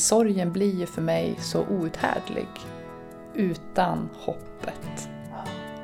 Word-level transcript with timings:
Sorgen 0.00 0.52
blir 0.52 0.74
ju 0.74 0.86
för 0.86 1.02
mig 1.02 1.36
så 1.38 1.66
outhärdlig 1.66 2.48
utan 3.34 4.08
hoppet 4.12 5.08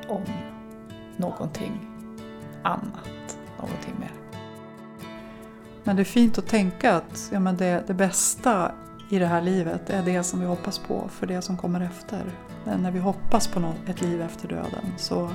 om 0.07 0.23
någonting 1.17 1.87
annat, 2.63 3.37
någonting 3.57 3.93
mer. 3.99 4.11
Men 5.83 5.95
det 5.95 6.01
är 6.01 6.03
fint 6.03 6.37
att 6.37 6.47
tänka 6.47 6.95
att 6.95 7.29
ja, 7.33 7.39
men 7.39 7.57
det, 7.57 7.83
det 7.87 7.93
bästa 7.93 8.71
i 9.09 9.19
det 9.19 9.25
här 9.25 9.41
livet 9.41 9.89
är 9.89 10.03
det 10.03 10.23
som 10.23 10.39
vi 10.39 10.45
hoppas 10.45 10.79
på 10.79 11.09
för 11.09 11.27
det 11.27 11.41
som 11.41 11.57
kommer 11.57 11.81
efter. 11.81 12.23
Men 12.63 12.81
när 12.81 12.91
vi 12.91 12.99
hoppas 12.99 13.47
på 13.47 13.59
något, 13.59 13.89
ett 13.89 14.01
liv 14.01 14.21
efter 14.21 14.47
döden 14.47 14.93
så, 14.97 15.29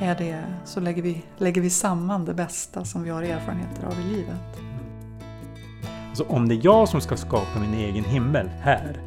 är 0.00 0.14
det, 0.14 0.44
så 0.64 0.80
lägger, 0.80 1.02
vi, 1.02 1.24
lägger 1.38 1.60
vi 1.60 1.70
samman 1.70 2.24
det 2.24 2.34
bästa 2.34 2.84
som 2.84 3.02
vi 3.02 3.10
har 3.10 3.22
erfarenheter 3.22 3.86
av 3.86 4.00
i 4.00 4.02
livet. 4.02 4.60
Alltså 6.20 6.34
om 6.34 6.48
det 6.48 6.54
är 6.54 6.60
jag 6.62 6.88
som 6.88 7.00
ska 7.00 7.16
skapa 7.16 7.60
min 7.60 7.74
egen 7.74 8.04
himmel 8.04 8.48
här. 8.60 9.00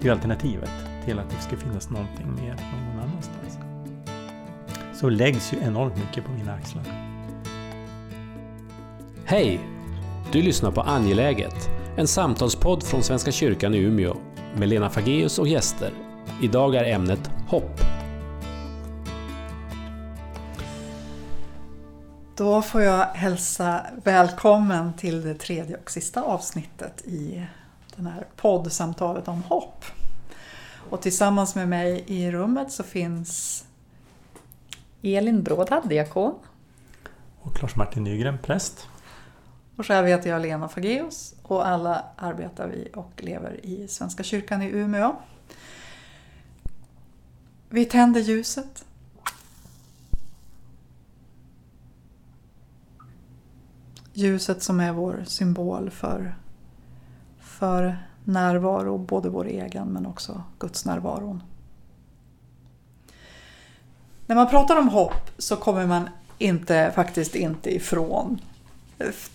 Det 0.00 0.08
är 0.08 0.12
alternativet 0.12 0.70
till 1.04 1.18
att 1.18 1.30
det 1.30 1.36
ska 1.42 1.56
finnas 1.56 1.90
någonting 1.90 2.34
mer 2.34 2.50
någon 2.50 3.00
annanstans. 3.00 3.58
Så 4.94 5.08
läggs 5.08 5.52
ju 5.52 5.58
enormt 5.62 5.96
mycket 5.96 6.24
på 6.24 6.32
mina 6.32 6.52
axlar. 6.52 6.84
Hej! 9.24 9.60
Du 10.32 10.42
lyssnar 10.42 10.70
på 10.70 10.80
Angeläget, 10.80 11.68
en 11.96 12.06
samtalspodd 12.06 12.82
från 12.82 13.02
Svenska 13.02 13.32
kyrkan 13.32 13.74
i 13.74 13.78
Umeå 13.78 14.16
med 14.56 14.68
Lena 14.68 14.90
Fageus 14.90 15.38
och 15.38 15.48
gäster. 15.48 15.90
Idag 16.42 16.74
är 16.74 16.94
ämnet 16.94 17.30
hopp. 17.48 17.80
Då 22.36 22.62
får 22.62 22.82
jag 22.82 23.06
hälsa 23.06 23.86
välkommen 24.04 24.92
till 24.92 25.22
det 25.22 25.34
tredje 25.34 25.76
och 25.76 25.90
sista 25.90 26.22
avsnittet 26.22 27.02
i 27.02 27.46
den 27.96 28.06
här 28.06 28.26
poddsamtalet 28.36 29.28
om 29.28 29.42
hopp. 29.42 29.84
Och 30.90 31.02
tillsammans 31.02 31.54
med 31.54 31.68
mig 31.68 32.04
i 32.06 32.30
rummet 32.30 32.72
så 32.72 32.82
finns 32.82 33.64
Elin 35.02 35.42
Brådhad, 35.42 35.88
diakon. 35.88 36.34
Och 37.40 37.62
Lars-Martin 37.62 38.04
Nygren, 38.04 38.38
präst. 38.38 38.88
Och 39.76 39.86
själv 39.86 40.06
heter 40.06 40.30
jag 40.30 40.42
Lena 40.42 40.68
Fageus 40.68 41.34
och 41.42 41.66
alla 41.66 42.04
arbetar 42.16 42.68
vi 42.68 42.90
och 42.94 43.12
lever 43.16 43.66
i 43.66 43.88
Svenska 43.88 44.22
kyrkan 44.22 44.62
i 44.62 44.66
Umeå. 44.66 45.16
Vi 47.68 47.84
tänder 47.84 48.20
ljuset. 48.20 48.84
Ljuset 54.16 54.62
som 54.62 54.80
är 54.80 54.92
vår 54.92 55.22
symbol 55.26 55.90
för, 55.90 56.36
för 57.40 57.98
närvaro, 58.24 58.98
både 58.98 59.28
vår 59.28 59.46
egen 59.46 59.88
men 59.88 60.06
också 60.06 60.42
Guds 60.58 60.84
närvaron. 60.84 61.42
När 64.26 64.36
man 64.36 64.48
pratar 64.48 64.78
om 64.78 64.88
hopp 64.88 65.30
så 65.38 65.56
kommer 65.56 65.86
man 65.86 66.08
inte, 66.38 66.92
faktiskt 66.94 67.34
inte 67.34 67.74
ifrån 67.74 68.40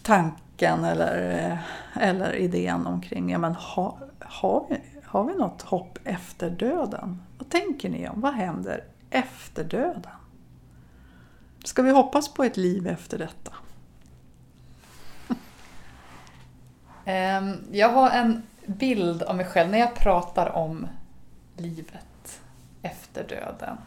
tanken 0.04 0.84
eller, 0.84 1.58
eller 1.94 2.36
idén 2.36 2.88
omkring, 2.88 3.30
ja 3.30 3.38
men 3.38 3.56
ha, 3.56 3.98
har, 4.20 4.66
vi, 4.70 4.78
har 5.04 5.24
vi 5.24 5.34
något 5.34 5.62
hopp 5.62 6.00
efter 6.04 6.50
döden? 6.50 7.22
Vad 7.38 7.50
tänker 7.50 7.90
ni 7.90 8.10
om? 8.10 8.22
Vad 8.22 8.34
händer 8.34 8.84
efter 9.10 9.64
döden? 9.64 10.12
Ska 11.64 11.82
vi 11.82 11.92
hoppas 11.92 12.34
på 12.34 12.44
ett 12.44 12.58
liv 12.58 12.88
efter 12.88 13.18
detta? 13.18 13.52
Ehm, 15.30 15.38
Ehm, 17.06 17.58
jag 17.72 17.90
har 17.90 18.10
en 18.10 18.44
bild 18.66 19.24
av 19.24 19.36
mig 19.36 19.46
själv 19.46 19.72
när 19.72 19.80
jag 19.80 19.96
pratar 19.96 20.50
om 20.50 20.88
livet 21.58 22.42
efter 22.82 23.28
döden. 23.28 23.78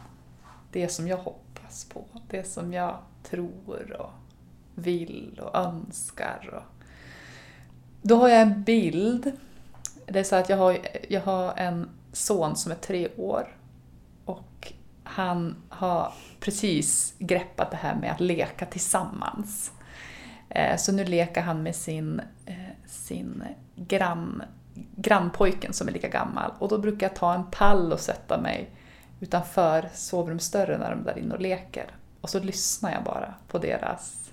Det 0.71 0.87
som 0.87 1.07
jag 1.07 1.17
hoppas 1.17 1.85
på, 1.85 2.05
det 2.29 2.43
som 2.43 2.73
jag 2.73 2.97
tror 3.23 4.01
och 4.01 4.11
vill 4.75 5.41
och 5.43 5.55
önskar. 5.55 6.49
Och... 6.53 6.85
Då 8.01 8.15
har 8.15 8.29
jag 8.29 8.41
en 8.41 8.63
bild. 8.63 9.31
Det 10.05 10.19
är 10.19 10.23
så 10.23 10.35
att 10.35 10.49
jag 10.49 10.57
har, 10.57 10.77
jag 11.09 11.21
har 11.21 11.53
en 11.57 11.89
son 12.13 12.55
som 12.55 12.71
är 12.71 12.75
tre 12.75 13.09
år 13.17 13.47
och 14.25 14.73
han 15.03 15.55
har 15.69 16.13
precis 16.39 17.15
greppat 17.19 17.71
det 17.71 17.77
här 17.77 17.95
med 17.95 18.11
att 18.11 18.19
leka 18.19 18.65
tillsammans. 18.65 19.71
Ehm, 20.49 20.77
så 20.77 20.91
nu 20.91 21.03
leker 21.05 21.41
han 21.41 21.63
med 21.63 21.75
sin, 21.75 22.21
sin 22.87 23.43
grann, 23.75 24.43
grannpojken 24.95 25.73
som 25.73 25.87
är 25.87 25.91
lika 25.91 26.07
gammal 26.07 26.51
och 26.59 26.69
då 26.69 26.77
brukar 26.77 27.07
jag 27.07 27.15
ta 27.15 27.33
en 27.33 27.43
pall 27.51 27.93
och 27.93 27.99
sätta 27.99 28.41
mig 28.41 28.69
utanför 29.19 29.89
sovrumsdörren 29.93 30.79
när 30.79 30.89
de 30.89 30.99
är 30.99 31.03
där 31.03 31.19
inne 31.19 31.33
och 31.33 31.41
leker. 31.41 31.85
Och 32.21 32.29
så 32.29 32.39
lyssnar 32.39 32.91
jag 32.91 33.03
bara 33.03 33.33
på 33.47 33.57
deras 33.57 34.31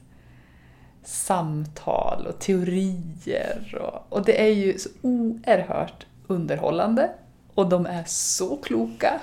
samtal 1.04 2.26
och 2.26 2.38
teorier. 2.38 3.78
Och, 3.80 4.18
och 4.18 4.24
det 4.24 4.42
är 4.42 4.52
ju 4.52 4.78
så 4.78 4.88
oerhört 5.02 6.06
underhållande 6.26 7.10
och 7.54 7.68
de 7.68 7.86
är 7.86 8.04
så 8.06 8.56
kloka. 8.56 9.20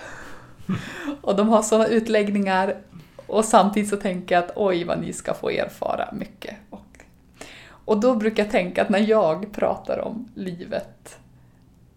Och 1.22 1.36
de 1.36 1.50
har 1.50 1.62
sådana 1.62 1.88
utläggningar 1.88 2.76
och 3.28 3.46
samtidigt 3.46 3.90
så 3.90 3.98
tänker 3.98 4.36
jag 4.36 4.44
att 4.44 4.52
oj 4.56 4.84
vad 4.84 5.00
ni 5.02 5.14
ska 5.14 5.34
få 5.34 5.50
erfara 5.50 6.10
mycket. 6.14 6.56
Och, 6.70 6.89
och 7.90 8.00
då 8.00 8.16
brukar 8.16 8.44
jag 8.44 8.52
tänka 8.52 8.82
att 8.82 8.90
när 8.90 9.10
jag 9.10 9.52
pratar 9.52 10.00
om 10.00 10.30
livet 10.36 11.18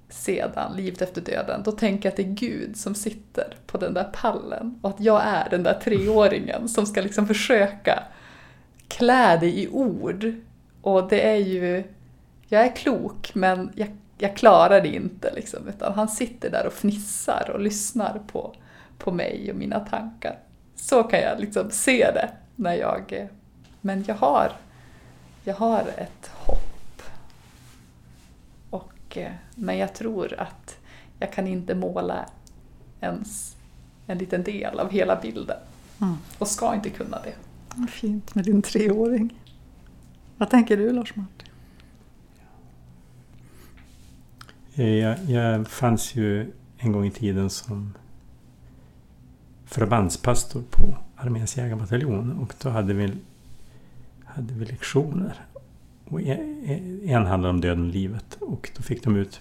sedan, 0.08 0.76
livet 0.76 1.02
efter 1.02 1.20
döden, 1.20 1.62
då 1.64 1.72
tänker 1.72 2.06
jag 2.06 2.10
att 2.10 2.16
det 2.16 2.22
är 2.22 2.48
Gud 2.48 2.76
som 2.76 2.94
sitter 2.94 3.56
på 3.66 3.78
den 3.78 3.94
där 3.94 4.10
pallen 4.12 4.78
och 4.82 4.90
att 4.90 5.00
jag 5.00 5.22
är 5.24 5.50
den 5.50 5.62
där 5.62 5.80
treåringen 5.84 6.68
som 6.68 6.86
ska 6.86 7.00
liksom 7.00 7.26
försöka 7.26 8.02
klä 8.88 9.36
det 9.40 9.58
i 9.58 9.68
ord. 9.68 10.32
Och 10.82 11.08
det 11.08 11.28
är 11.28 11.36
ju, 11.36 11.84
jag 12.48 12.66
är 12.66 12.76
klok 12.76 13.34
men 13.34 13.70
jag, 13.74 13.96
jag 14.18 14.36
klarar 14.36 14.80
det 14.80 14.88
inte 14.88 15.34
liksom, 15.34 15.68
utan 15.68 15.92
han 15.94 16.08
sitter 16.08 16.50
där 16.50 16.66
och 16.66 16.72
fnissar 16.72 17.50
och 17.54 17.60
lyssnar 17.60 18.20
på, 18.32 18.54
på 18.98 19.10
mig 19.10 19.50
och 19.50 19.56
mina 19.56 19.80
tankar. 19.80 20.38
Så 20.76 21.02
kan 21.02 21.20
jag 21.20 21.40
liksom 21.40 21.70
se 21.70 22.10
det 22.14 22.30
när 22.56 22.74
jag, 22.74 23.28
men 23.80 24.04
jag 24.06 24.14
har, 24.14 24.52
jag 25.44 25.54
har 25.54 25.80
ett 25.96 26.30
hopp. 26.32 27.02
Och, 28.70 29.18
men 29.54 29.78
jag 29.78 29.94
tror 29.94 30.40
att 30.40 30.78
jag 31.18 31.32
kan 31.32 31.46
inte 31.46 31.74
måla 31.74 32.26
ens 33.00 33.56
en 34.06 34.18
liten 34.18 34.42
del 34.42 34.80
av 34.80 34.90
hela 34.90 35.20
bilden. 35.20 35.58
Mm. 36.00 36.16
Och 36.38 36.48
ska 36.48 36.74
inte 36.74 36.90
kunna 36.90 37.18
det. 37.22 37.34
Fint 37.88 38.34
med 38.34 38.44
din 38.44 38.62
treåring. 38.62 39.38
Vad 40.36 40.50
tänker 40.50 40.76
du 40.76 40.92
Lars-Martin? 40.92 41.48
Jag, 44.74 45.24
jag 45.24 45.68
fanns 45.68 46.14
ju 46.14 46.52
en 46.78 46.92
gång 46.92 47.06
i 47.06 47.10
tiden 47.10 47.50
som 47.50 47.94
förbandspastor 49.64 50.62
på 50.70 50.96
Arméns 51.16 51.56
jägarbataljon 51.56 52.38
och 52.38 52.54
då 52.62 52.68
hade 52.68 52.94
vi, 52.94 53.12
hade 54.34 54.54
vi 54.54 54.64
lektioner. 54.64 55.34
Och 56.04 56.22
en, 56.22 57.00
en 57.04 57.26
handlade 57.26 57.54
om 57.54 57.60
döden 57.60 57.86
och 57.86 57.92
livet 57.92 58.36
och 58.40 58.70
då 58.76 58.82
fick 58.82 59.04
de 59.04 59.16
ut 59.16 59.40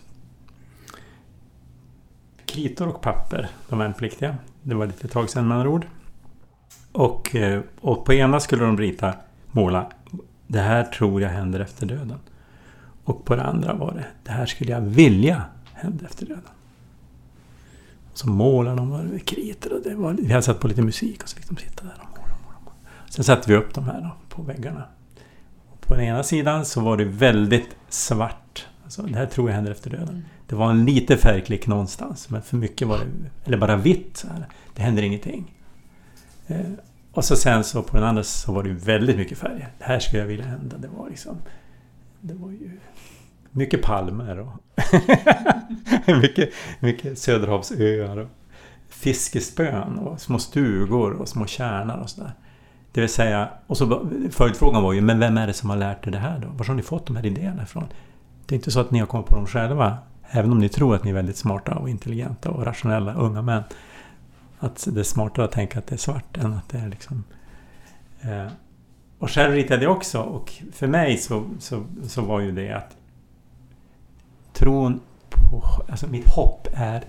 kritor 2.45 2.87
och 2.87 3.01
papper, 3.01 3.49
de 3.69 3.79
värnpliktiga. 3.79 4.35
Det 4.63 4.75
var 4.75 4.85
lite 4.85 5.07
tag 5.07 5.29
sedan 5.29 5.47
med 5.47 5.57
andra 5.57 5.69
ord. 5.69 5.85
Och, 6.91 7.35
eh, 7.35 7.61
och 7.81 8.05
på 8.05 8.13
ena 8.13 8.39
skulle 8.39 8.63
de 8.63 8.77
rita, 8.77 9.13
måla, 9.51 9.91
det 10.47 10.59
här 10.59 10.83
tror 10.83 11.21
jag 11.21 11.29
händer 11.29 11.59
efter 11.59 11.85
döden. 11.85 12.19
Och 13.03 13.25
på 13.25 13.35
det 13.35 13.43
andra 13.43 13.73
var 13.73 13.93
det, 13.93 14.05
det 14.23 14.31
här 14.31 14.45
skulle 14.45 14.71
jag 14.71 14.81
vilja 14.81 15.43
hända 15.73 16.05
efter 16.05 16.25
döden. 16.25 16.43
Så 18.13 18.29
målade 18.29 18.75
de 18.75 18.89
med 18.89 19.25
kritor 19.25 19.73
och 19.73 19.81
det 19.83 19.95
var, 19.95 20.13
vi 20.13 20.31
hade 20.31 20.43
satt 20.43 20.59
på 20.59 20.67
lite 20.67 20.81
musik 20.81 21.23
och 21.23 21.29
så 21.29 21.37
fick 21.37 21.47
de 21.49 21.57
sitta 21.57 21.83
där 21.83 21.93
och 22.01 22.19
måla. 22.19 22.35
måla, 22.45 22.59
måla. 22.59 22.75
Sen 23.09 23.23
satte 23.23 23.51
vi 23.51 23.57
upp 23.57 23.73
de 23.73 23.83
här 23.83 24.01
då, 24.01 24.09
på 24.35 24.41
väggarna. 24.41 24.83
Och 25.71 25.81
på 25.81 25.95
den 25.95 26.03
ena 26.03 26.23
sidan 26.23 26.65
så 26.65 26.81
var 26.81 26.97
det 26.97 27.05
väldigt 27.05 27.75
svart. 27.89 28.67
Alltså, 28.83 29.01
det 29.01 29.17
här 29.17 29.25
tror 29.25 29.49
jag 29.49 29.55
händer 29.55 29.71
efter 29.71 29.89
döden. 29.89 30.09
Mm. 30.09 30.23
Det 30.47 30.55
var 30.55 30.69
en 30.69 30.85
liten 30.85 31.17
färgklick 31.17 31.67
någonstans, 31.67 32.29
men 32.29 32.41
för 32.41 32.57
mycket 32.57 32.87
var 32.87 32.97
det, 32.97 33.05
eller 33.45 33.57
bara 33.57 33.75
vitt. 33.75 34.25
Det 34.75 34.81
händer 34.81 35.03
ingenting. 35.03 35.53
Eh, 36.47 36.59
och 37.13 37.25
så 37.25 37.35
sen 37.35 37.63
så 37.63 37.83
på 37.83 37.97
den 37.97 38.05
andra 38.05 38.23
så 38.23 38.51
var 38.51 38.63
det 38.63 38.69
väldigt 38.69 39.17
mycket 39.17 39.37
färger. 39.37 39.73
Det 39.77 39.83
här 39.85 39.99
skulle 39.99 40.21
jag 40.21 40.27
vilja 40.27 40.45
hända. 40.45 40.77
Det 40.77 40.87
var 40.87 41.09
liksom... 41.09 41.37
Det 42.21 42.33
var 42.33 42.51
ju... 42.51 42.79
Mycket 43.51 43.81
palmer 43.81 44.39
och... 44.39 44.53
mycket, 46.21 46.49
mycket 46.79 47.19
Söderhavsöar 47.19 48.17
och 48.17 48.29
fiskespön 48.89 49.97
och 49.97 50.21
små 50.21 50.39
stugor 50.39 51.11
och 51.11 51.27
små 51.27 51.45
kärnar 51.45 51.97
och 51.97 52.09
sådär. 52.09 52.33
Det 52.91 53.01
vill 53.01 53.09
säga, 53.09 53.49
och 53.67 53.77
så 53.77 54.09
följdfrågan 54.31 54.83
var 54.83 54.93
ju, 54.93 55.01
men 55.01 55.19
vem 55.19 55.37
är 55.37 55.47
det 55.47 55.53
som 55.53 55.69
har 55.69 55.77
lärt 55.77 56.07
er 56.07 56.11
det 56.11 56.17
här 56.17 56.39
då? 56.39 56.47
Var 56.47 56.65
har 56.65 56.73
ni 56.73 56.81
fått 56.81 57.05
de 57.07 57.15
här 57.15 57.25
idéerna 57.25 57.63
ifrån? 57.63 57.87
Det 58.45 58.55
är 58.55 58.57
inte 58.57 58.71
så 58.71 58.79
att 58.79 58.91
ni 58.91 58.99
har 58.99 59.07
kommit 59.07 59.27
på 59.27 59.35
dem 59.35 59.47
själva. 59.47 59.97
Även 60.29 60.51
om 60.51 60.59
ni 60.59 60.69
tror 60.69 60.95
att 60.95 61.03
ni 61.03 61.09
är 61.09 61.13
väldigt 61.13 61.37
smarta 61.37 61.75
och 61.75 61.89
intelligenta 61.89 62.49
och 62.49 62.65
rationella 62.65 63.13
unga 63.13 63.41
män. 63.41 63.63
Att 64.59 64.87
det 64.91 64.99
är 64.99 65.03
smartare 65.03 65.45
att 65.45 65.51
tänka 65.51 65.79
att 65.79 65.87
det 65.87 65.95
är 65.95 65.97
svart 65.97 66.37
än 66.37 66.53
att 66.53 66.69
det 66.69 66.77
är 66.77 66.89
liksom... 66.89 67.23
Eh, 68.21 68.47
och 69.19 69.31
själv 69.31 69.53
ritade 69.53 69.83
jag 69.83 69.91
också 69.91 70.21
och 70.21 70.53
för 70.73 70.87
mig 70.87 71.17
så, 71.17 71.45
så, 71.59 71.83
så 72.07 72.21
var 72.21 72.39
ju 72.39 72.51
det 72.51 72.71
att 72.71 72.97
tron 74.53 74.99
på... 75.29 75.63
Alltså 75.89 76.07
mitt 76.07 76.29
hopp 76.29 76.67
är 76.73 77.03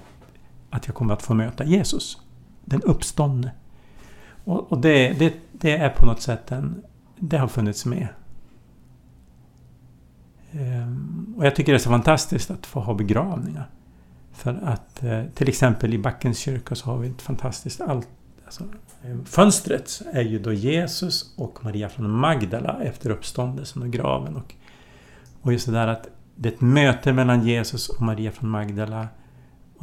att 0.71 0.87
jag 0.87 0.97
kommer 0.97 1.15
att 1.15 1.23
få 1.23 1.35
möta 1.35 1.65
Jesus. 1.65 2.19
Den 2.65 2.83
uppståndne. 2.83 3.51
Och, 4.45 4.73
och 4.73 4.81
det, 4.81 5.13
det, 5.13 5.35
det 5.53 5.77
är 5.77 5.89
på 5.89 6.07
något 6.07 6.21
sätt 6.21 6.53
en... 6.53 6.83
Det 7.19 7.39
har 7.39 7.49
funnits 7.49 7.87
med. 7.87 8.09
Ehm, 10.53 11.35
och 11.37 11.47
jag 11.47 11.57
tycker 11.57 11.73
det 11.73 11.77
är 11.77 11.81
så 11.81 11.91
fantastiskt 11.91 12.51
att 12.51 12.67
få 12.67 12.81
ha 12.81 12.95
begravningar. 12.95 13.71
För 14.33 14.61
att 14.65 15.03
eh, 15.03 15.23
till 15.35 15.49
exempel 15.49 15.95
i 15.95 15.99
Backens 15.99 16.39
kyrka 16.39 16.75
så 16.75 16.91
har 16.91 16.99
vi 16.99 17.09
ett 17.09 17.23
fantastiskt 17.23 17.81
allt. 17.81 18.09
Alltså, 18.45 18.65
ehm, 19.05 19.25
fönstret 19.25 20.03
är 20.13 20.23
ju 20.23 20.39
då 20.39 20.53
Jesus 20.53 21.35
och 21.37 21.65
Maria 21.65 21.89
från 21.89 22.11
Magdala 22.11 22.83
efter 22.83 23.11
uppståndelsen 23.11 23.83
och 23.83 23.91
graven. 23.91 24.37
Och, 24.37 24.55
och 25.43 25.53
just 25.53 25.67
det 25.67 25.73
där 25.73 25.87
att 25.87 26.09
det 26.37 26.49
är 26.49 26.53
ett 26.53 26.61
möte 26.61 27.13
mellan 27.13 27.47
Jesus 27.47 27.89
och 27.89 28.03
Maria 28.03 28.31
från 28.31 28.51
Magdala. 28.51 29.09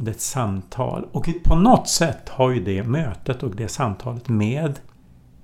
Och 0.00 0.06
det 0.06 0.10
är 0.10 0.14
ett 0.14 0.20
samtal. 0.20 1.06
Och 1.12 1.28
på 1.44 1.56
något 1.56 1.88
sätt 1.88 2.28
har 2.28 2.50
ju 2.50 2.64
det 2.64 2.82
mötet 2.82 3.42
och 3.42 3.56
det 3.56 3.68
samtalet 3.68 4.28
med 4.28 4.78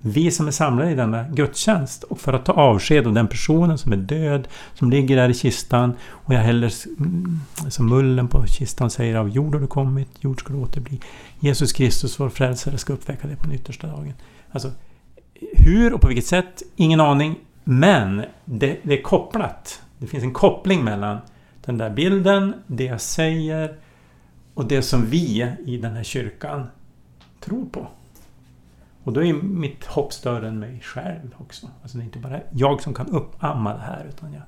vi 0.00 0.31
som 0.31 0.47
är 0.47 0.50
samlade 0.50 0.91
i 0.91 0.94
denna 0.94 1.23
gudstjänst 1.23 2.03
och 2.03 2.20
för 2.20 2.32
att 2.32 2.44
ta 2.44 2.53
avsked 2.53 3.06
av 3.06 3.12
den 3.12 3.29
personen 3.29 3.79
som 3.79 3.93
är 3.93 3.97
död, 3.97 4.49
som 4.75 4.91
ligger 4.91 5.17
där 5.17 5.29
i 5.29 5.35
kistan 5.35 5.93
och 6.03 6.35
jag 6.35 6.41
häller 6.41 6.73
mm, 6.99 7.41
som 7.69 7.88
mullen 7.88 8.29
på 8.29 8.47
kistan 8.47 8.91
säger 8.91 9.14
av 9.14 9.29
jord 9.29 9.55
har 9.55 9.61
du 9.61 9.67
kommit, 9.67 10.08
jord 10.20 10.41
ska 10.41 10.53
du 10.53 10.59
återbli. 10.59 11.00
Jesus 11.41 11.73
Kristus, 11.73 12.20
vår 12.20 12.29
frälsare, 12.29 12.79
ska 12.79 12.93
uppväcka 12.93 13.26
dig 13.26 13.37
på 13.37 13.44
den 13.44 13.52
yttersta 13.52 13.87
dagen. 13.87 14.14
Alltså, 14.50 14.70
hur 15.52 15.93
och 15.93 16.00
på 16.00 16.09
vilket 16.09 16.26
sätt? 16.26 16.62
Ingen 16.76 17.00
aning. 17.00 17.35
Men 17.64 18.25
det, 18.44 18.79
det 18.82 18.99
är 18.99 19.02
kopplat. 19.02 19.82
Det 19.99 20.06
finns 20.06 20.25
en 20.25 20.32
koppling 20.32 20.85
mellan 20.85 21.19
den 21.64 21.79
där 21.79 21.91
bilden, 21.91 22.55
det 22.67 22.85
jag 22.85 23.00
säger 23.00 23.86
och 24.56 24.69
det 24.69 24.82
som 24.82 25.06
vi 25.06 25.55
i 25.64 25.76
den 25.76 25.97
här 25.97 26.03
kyrkan 26.03 26.67
tror 27.41 27.67
på. 27.67 27.88
Och 29.05 29.12
då 29.12 29.25
är 29.25 29.32
mitt 29.32 29.85
hopp 29.85 30.12
större 30.12 30.49
än 30.49 30.58
mig 30.58 30.81
själv 30.81 31.35
också. 31.38 31.69
Alltså 31.82 31.99
det 31.99 32.03
är 32.03 32.05
inte 32.05 32.19
bara 32.19 32.41
jag 32.50 32.82
som 32.82 32.94
kan 32.94 33.08
uppamma 33.08 33.75
det 33.75 33.82
här 33.82 34.06
utan 34.08 34.32
jag... 34.32 34.43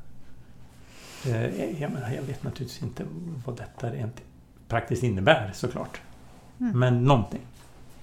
Eh, 1.34 1.81
jag, 1.81 1.93
menar, 1.93 2.10
jag 2.10 2.22
vet 2.22 2.43
naturligtvis 2.43 2.82
inte 2.82 3.05
vad 3.46 3.56
detta 3.56 3.90
rent 3.90 4.22
praktiskt 4.69 5.02
innebär 5.02 5.50
såklart. 5.55 6.00
Mm. 6.61 6.78
Men 6.78 7.04
någonting. 7.04 7.43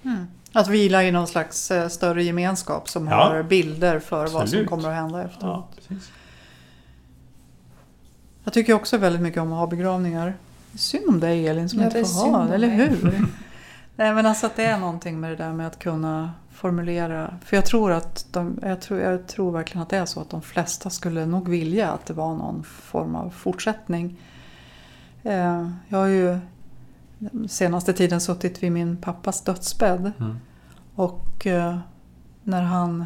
Mm. 0.04 0.25
Att 0.54 0.68
vila 0.68 1.04
i 1.04 1.12
någon 1.12 1.28
slags 1.28 1.72
eh, 1.72 1.88
större 1.88 2.24
gemenskap 2.24 2.90
som 2.90 3.08
ja. 3.08 3.16
har 3.16 3.44
bilder 3.44 4.00
för 4.00 4.24
Absolut. 4.24 4.42
vad 4.42 4.50
som 4.50 4.66
kommer 4.66 4.90
att 4.90 4.96
hända 4.96 5.24
efteråt. 5.24 5.80
Ja, 5.88 5.96
jag 8.44 8.54
tycker 8.54 8.74
också 8.74 8.98
väldigt 8.98 9.22
mycket 9.22 9.42
om 9.42 9.54
att 9.54 9.60
ha 9.60 9.68
begravningar. 9.68 10.34
Synd 10.75 11.10
om 11.10 11.19
dig 11.19 11.48
Elin 11.48 11.69
som 11.69 11.80
ja, 11.80 11.86
inte 11.86 12.04
får 12.04 12.31
ha 12.31 12.54
eller 12.54 12.68
hur? 12.68 13.27
Nej 13.95 14.13
men 14.13 14.25
alltså 14.25 14.45
att 14.45 14.56
det 14.56 14.66
är 14.66 14.77
någonting 14.77 15.19
med 15.19 15.31
det 15.31 15.36
där 15.36 15.54
med 15.54 15.68
att 15.68 15.80
kunna 15.80 16.31
formulera. 16.51 17.38
För 17.45 17.57
jag 17.57 17.66
tror 17.66 17.92
att 17.92 18.25
de, 18.31 18.60
jag 18.62 18.81
tror, 18.81 19.00
jag 19.00 19.27
tror 19.27 19.51
verkligen 19.51 19.81
att 19.81 19.89
det 19.89 19.98
är 19.98 20.06
så 20.06 20.22
att 20.22 20.30
de 20.30 20.42
flesta 20.42 20.89
skulle 20.89 21.25
nog 21.25 21.50
vilja 21.50 21.92
att 21.92 22.06
det 22.06 22.13
var 22.13 22.36
någon 22.36 22.63
form 22.63 23.16
av 23.16 23.30
fortsättning. 23.30 24.19
Eh, 25.24 25.69
jag 25.88 25.98
har 25.98 26.07
ju 26.07 26.39
senaste 27.48 27.94
tiden 27.94 28.22
suttit 28.22 28.63
vid 28.63 28.72
min 28.72 28.98
pappas 28.98 29.42
dödsbädd. 29.42 30.12
Mm. 30.19 30.39
Och 30.95 31.48
eh, 31.48 31.77
när 32.44 32.62
han 32.62 33.06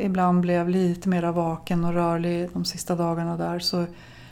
ibland 0.00 0.40
blev 0.40 0.68
lite 0.68 1.08
mer 1.08 1.22
vaken 1.22 1.84
och 1.84 1.92
rörlig 1.92 2.50
de 2.52 2.64
sista 2.64 2.96
dagarna 2.96 3.36
där 3.36 3.58
så 3.58 3.86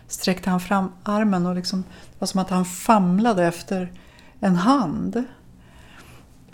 sträckte 0.09 0.51
han 0.51 0.61
fram 0.61 0.93
armen 1.03 1.47
och 1.47 1.55
liksom, 1.55 1.83
det 1.83 2.17
var 2.19 2.27
som 2.27 2.41
att 2.41 2.51
han 2.51 2.65
famlade 2.65 3.47
efter 3.47 3.93
en 4.41 4.57
hand. 4.57 5.25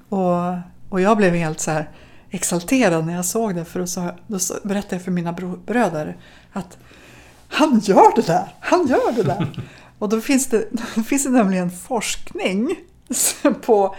Och, 0.08 0.54
och 0.88 1.00
jag 1.00 1.16
blev 1.16 1.34
helt 1.34 1.60
så 1.60 1.70
här 1.70 1.90
exalterad 2.30 3.06
när 3.06 3.14
jag 3.14 3.24
såg 3.24 3.54
det 3.54 3.64
för 3.64 3.86
så, 3.86 4.10
då 4.26 4.38
berättade 4.62 4.94
jag 4.94 5.02
för 5.02 5.10
mina 5.10 5.32
bröder 5.66 6.16
att 6.52 6.78
han 7.48 7.78
gör 7.78 8.16
det 8.16 8.26
där, 8.26 8.54
han 8.60 8.86
gör 8.86 9.12
det 9.12 9.22
där. 9.22 9.62
och 9.98 10.08
då 10.08 10.20
finns 10.20 10.46
det, 10.46 10.68
då 10.94 11.02
finns 11.02 11.24
det 11.24 11.30
nämligen 11.30 11.70
forskning 11.70 12.76
på, 13.62 13.96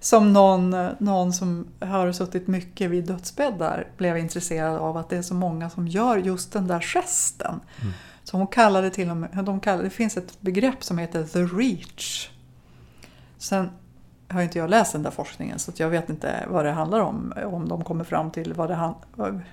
som 0.00 0.32
någon, 0.32 0.76
någon 0.98 1.32
som 1.32 1.66
har 1.80 2.12
suttit 2.12 2.48
mycket 2.48 2.90
vid 2.90 3.04
dödsbäddar 3.04 3.88
blev 3.96 4.18
intresserad 4.18 4.76
av 4.76 4.96
att 4.96 5.08
det 5.08 5.16
är 5.16 5.22
så 5.22 5.34
många 5.34 5.70
som 5.70 5.88
gör 5.88 6.16
just 6.16 6.52
den 6.52 6.66
där 6.66 6.80
gesten. 6.80 7.60
Mm. 7.80 7.92
Så 8.32 8.38
hon 8.38 8.46
kallade 8.46 8.90
till 8.90 9.10
och 9.10 9.16
med, 9.16 9.30
de 9.44 9.60
kallade, 9.60 9.84
det 9.84 9.90
finns 9.90 10.16
ett 10.16 10.40
begrepp 10.40 10.84
som 10.84 10.98
heter 10.98 11.24
the 11.24 11.38
reach. 11.38 12.30
Sen 13.38 13.70
har 14.28 14.42
inte 14.42 14.58
jag 14.58 14.70
läst 14.70 14.92
den 14.92 15.02
där 15.02 15.10
forskningen 15.10 15.58
så 15.58 15.72
jag 15.76 15.88
vet 15.88 16.10
inte 16.10 16.46
vad 16.48 16.64
det 16.64 16.70
handlar 16.70 17.00
om. 17.00 17.32
Om 17.46 17.68
de 17.68 17.84
kommer 17.84 18.04
fram 18.04 18.30
till 18.30 18.54
vad, 18.54 18.70
det, 18.70 18.94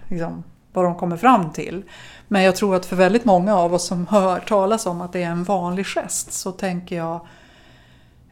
liksom, 0.08 0.44
vad 0.74 0.86
de 0.86 0.96
kommer 0.96 1.18
fram 1.18 1.52
till. 1.52 1.84
Men 2.28 2.44
jag 2.44 2.56
tror 2.56 2.76
att 2.76 2.86
för 2.86 2.96
väldigt 2.96 3.26
många 3.26 3.56
av 3.56 3.74
oss 3.74 3.88
som 3.88 4.08
hör 4.08 4.40
talas 4.40 4.86
om 4.86 5.02
att 5.02 5.14
det 5.14 5.24
är 5.24 5.32
en 5.32 5.44
vanlig 5.44 5.86
gest 5.86 6.34
så 6.34 6.52
tänker 6.52 6.96
jag 6.96 7.28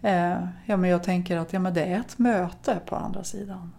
eh, 0.01 0.37
ja, 0.65 0.77
men 0.77 0.89
jag 0.89 1.03
tänker 1.03 1.37
att 1.37 1.53
ja, 1.53 1.59
men 1.59 1.73
det 1.73 1.83
är 1.83 1.99
ett 1.99 2.17
möte 2.17 2.79
på 2.85 2.95
andra 2.95 3.23
sidan. 3.23 3.73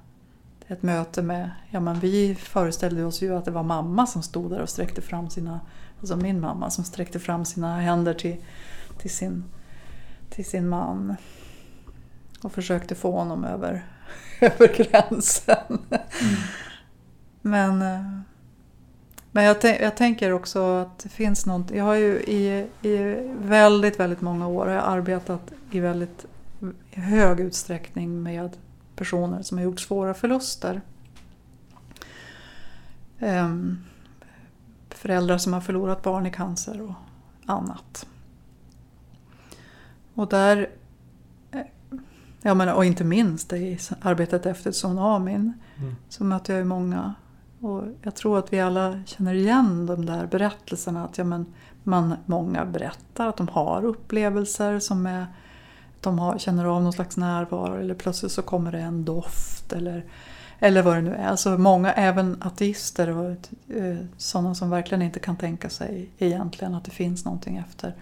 Ett 0.71 0.83
möte 0.83 1.23
med, 1.23 1.51
ja 1.71 1.81
men 1.81 2.01
vi 2.01 2.35
föreställde 2.35 3.05
oss 3.05 3.23
ju 3.23 3.37
att 3.37 3.45
det 3.45 3.51
var 3.51 3.63
mamma 3.63 4.07
som 4.07 4.23
stod 4.23 4.51
där 4.51 4.61
och 4.61 4.69
sträckte 4.69 5.03
fram 5.03 5.31
sina, 5.31 5.61
alltså 6.01 6.17
min 6.17 6.41
mamma 6.41 6.71
som 6.71 6.85
sträckte 6.85 7.19
fram 7.19 7.45
sina 7.45 7.81
händer 7.81 8.15
till, 8.15 8.37
till, 8.99 9.11
sin, 9.11 9.45
till 10.31 10.45
sin 10.45 10.69
man 10.69 11.17
och 12.43 12.53
försökte 12.53 12.95
få 12.95 13.13
honom 13.13 13.45
över, 13.45 13.85
över 14.41 14.77
gränsen. 14.77 15.79
Mm. 15.91 16.41
Men, 17.43 17.79
men 19.33 19.45
jag, 19.45 19.57
jag, 19.81 19.97
tänker 19.97 20.33
också 20.33 20.63
att 20.63 20.99
det 20.99 21.09
finns 21.09 21.47
något. 21.47 21.71
Jag 21.71 21.85
har 21.85 21.95
ju 21.95 22.21
i, 22.21 22.67
i 22.83 22.97
väldigt, 23.41 24.01
väldigt 24.01 24.21
många 24.21 24.49
år 24.49 24.67
har 24.67 24.73
jag 24.73 24.85
arbetat 24.85 25.53
i 25.71 25.81
väldigt 25.81 26.27
hög 26.91 27.41
utsträckning 27.41 28.23
med 28.23 28.51
personer 28.99 29.43
som 29.43 29.59
har 29.59 29.65
gjort 29.65 29.81
svåra 29.81 30.15
förluster. 30.15 30.81
Um, 33.21 33.85
föräldrar 34.91 35.39
som 35.39 35.53
har 35.53 35.61
förlorat 35.61 36.03
barn 36.03 36.27
i 36.27 36.31
cancer 36.31 36.83
och 36.83 36.95
annat. 37.47 38.07
Och 40.15 40.29
där 40.29 40.69
Ja, 42.43 42.55
men, 42.55 42.69
och 42.69 42.85
inte 42.85 43.05
minst 43.05 43.53
i 43.53 43.79
arbetet 44.01 44.47
efter 44.47 44.73
tsunamin 44.73 45.53
mm. 45.79 45.97
så 46.09 46.25
möter 46.25 46.53
jag 46.53 46.61
ju 46.61 46.65
många. 46.65 47.15
Och 47.61 47.85
jag 48.03 48.15
tror 48.15 48.39
att 48.39 48.53
vi 48.53 48.61
alla 48.61 49.01
känner 49.07 49.35
igen 49.35 49.87
de 49.87 50.07
där 50.07 50.27
berättelserna. 50.27 51.05
Att 51.05 51.19
ja, 51.19 51.25
men, 51.25 51.47
man, 51.83 52.15
många 52.27 52.65
berättar 52.65 53.29
att 53.29 53.37
de 53.37 53.49
har 53.49 53.85
upplevelser 53.85 54.79
som 54.79 55.07
är 55.07 55.27
de 56.01 56.19
har, 56.19 56.39
känner 56.39 56.65
av 56.65 56.83
någon 56.83 56.93
slags 56.93 57.17
närvaro 57.17 57.81
eller 57.81 57.95
plötsligt 57.95 58.33
så 58.33 58.43
kommer 58.43 58.73
det 58.73 58.81
en 58.81 59.05
doft 59.05 59.73
eller, 59.73 60.05
eller 60.59 60.83
vad 60.83 60.97
det 60.97 61.03
nu 61.03 61.15
är. 61.15 61.27
Alltså 61.29 61.59
många, 61.59 61.93
även 61.93 62.43
ateister 62.43 63.09
och 63.09 63.31
eh, 63.77 63.97
sådana 64.17 64.55
som 64.55 64.71
verkligen 64.71 65.03
inte 65.03 65.21
kan 65.21 65.37
tänka 65.37 65.71
sig 65.71 66.11
egentligen 66.19 66.75
att 66.75 66.85
det 66.85 66.91
finns 66.91 67.25
någonting 67.25 67.57
efter 67.57 67.95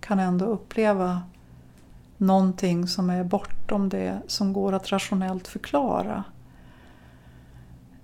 kan 0.00 0.18
ändå 0.18 0.44
uppleva 0.44 1.22
någonting 2.16 2.88
som 2.88 3.10
är 3.10 3.24
bortom 3.24 3.88
det 3.88 4.20
som 4.26 4.52
går 4.52 4.72
att 4.72 4.92
rationellt 4.92 5.48
förklara. 5.48 6.24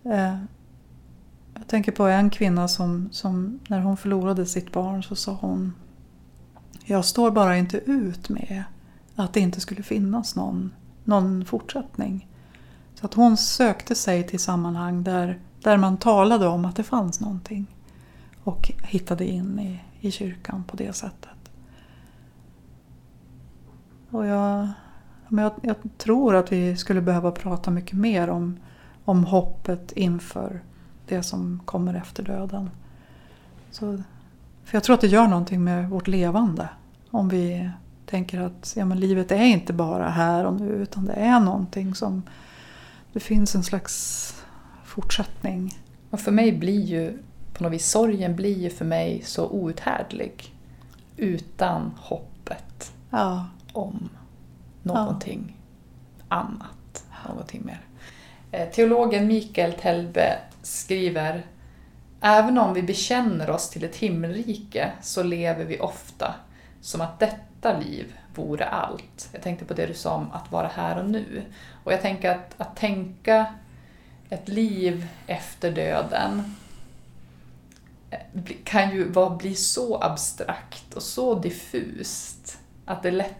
Eh, 0.05 0.37
jag 1.55 1.67
tänker 1.67 1.93
på 1.93 2.07
en 2.07 2.31
kvinna 2.31 2.69
som, 2.69 3.09
som 3.13 3.61
när 3.69 3.81
hon 3.81 3.97
förlorade 3.97 4.47
sitt 4.47 4.73
barn 4.73 5.03
så 5.03 5.17
sa 5.17 5.33
hon 5.33 5.75
Jag 6.85 7.05
står 7.05 7.31
bara 7.31 7.57
inte 7.57 7.79
ut 7.79 8.29
med 8.29 8.65
att 9.17 9.33
det 9.33 9.41
inte 9.41 9.61
skulle 9.61 9.83
finnas 9.83 10.37
någon, 10.37 10.73
någon 11.05 11.45
fortsättning. 11.45 12.29
Så 12.95 13.07
att 13.07 13.15
hon 13.15 13.37
sökte 13.37 13.95
sig 13.95 14.27
till 14.27 14.41
sammanhang 14.41 15.03
där, 15.03 15.41
där 15.61 15.77
man 15.77 15.97
talade 15.97 16.47
om 16.47 16.65
att 16.65 16.77
det 16.77 16.83
fanns 16.83 17.21
någonting. 17.21 17.67
Och 18.45 18.73
hittade 18.85 19.25
in 19.25 19.59
i, 19.59 19.81
i 20.01 20.11
kyrkan 20.11 20.65
på 20.65 20.77
det 20.77 20.93
sättet. 20.93 21.31
Och 24.11 24.27
jag, 24.27 24.69
jag, 25.29 25.53
jag, 25.63 25.77
tror 25.99 26.35
att 26.35 26.53
vi 26.53 26.77
skulle 26.77 27.01
behöva 27.01 27.31
prata 27.33 27.71
mycket 27.71 27.99
mer 27.99 28.29
om, 28.31 28.59
om 29.05 29.25
hoppet 29.25 29.93
inför 29.93 30.63
det 31.09 31.23
som 31.23 31.61
kommer 31.65 31.95
efter 31.95 32.23
döden. 32.23 32.71
Så 33.71 34.03
För 34.65 34.77
jag 34.77 34.85
tror 34.85 34.95
att 34.95 35.01
det 35.01 35.07
gör 35.07 35.27
någonting 35.27 35.65
med 35.65 35.91
vårt 35.91 36.09
levande. 36.09 36.69
Om 37.11 37.29
vi 37.29 37.71
tänker 38.07 38.41
att 38.41 38.75
ja, 38.77 38.85
men 38.85 39.01
livet 39.01 39.33
är 39.33 39.45
inte 39.45 39.73
bara 39.73 40.09
här 40.09 40.45
och 40.45 40.61
nu 40.61 40.69
utan 40.69 41.05
det 41.05 41.13
är 41.13 41.41
någonting 41.41 41.95
som... 41.95 42.23
Det 43.13 43.21
finns 43.21 43.55
en 43.55 43.63
slags 43.63 44.35
fortsättning. 44.85 45.79
Och 46.11 46.21
för 46.21 46.33
mig 46.33 46.53
blir 46.53 46.81
ju, 46.81 47.19
på 47.53 47.65
något 47.65 47.73
vis, 47.73 47.91
sorgen 47.91 48.37
blir 48.37 48.59
ju 48.59 48.71
för 48.71 48.85
mig 48.85 49.23
så 49.25 49.49
outhärdlig 49.49 50.55
utan 51.17 51.93
hoppet 51.97 52.93
Ja, 53.11 53.47
om 53.73 54.09
någonting 54.83 55.57
annat. 56.29 57.05
Någonting 57.29 57.63
mer. 57.65 57.81
Eh, 58.51 58.69
Teologen 58.69 59.27
Mikael 59.27 59.73
Telbe 59.73 60.39
skriver 60.63 61.47
Även 62.21 62.59
om 62.59 62.75
vi 62.75 62.83
bekänner 62.83 63.51
oss 63.51 63.71
till 63.71 63.85
ett 63.85 63.97
himmelrike 63.97 64.93
så 65.03 65.23
lever 65.23 65.65
vi 65.65 65.81
ofta 65.81 66.35
som 66.81 67.01
att 67.01 67.21
detta 67.21 67.46
liv 67.65 68.15
vore 68.35 68.65
allt. 68.65 69.29
Jag 69.33 69.43
tänkte 69.43 69.65
på 69.65 69.75
det 69.75 69.87
du 69.87 69.95
sa 69.95 70.15
om 70.15 70.33
att 70.33 70.53
vara 70.53 70.67
här 70.67 70.99
och 70.99 71.11
nu. 71.11 71.43
Och 71.85 71.93
jag 71.93 72.03
tänker 72.03 72.31
att, 72.31 72.55
att 72.57 72.77
tänka 72.77 73.47
ett 74.29 74.49
liv 74.49 75.09
efter 75.27 75.71
döden 75.71 76.55
eh, 78.11 78.19
kan 78.65 78.91
ju 78.91 79.09
vara, 79.13 79.37
bli 79.37 79.55
så 79.55 80.03
abstrakt 80.03 80.95
och 80.95 81.03
så 81.03 81.35
diffust 81.35 82.59
att 82.85 83.03
det, 83.03 83.11
lätt, 83.11 83.37